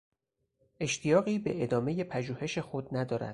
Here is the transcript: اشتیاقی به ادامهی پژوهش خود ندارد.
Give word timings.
اشتیاقی 0.79 1.39
به 1.39 1.63
ادامهی 1.63 2.03
پژوهش 2.03 2.57
خود 2.57 2.97
ندارد. 2.97 3.29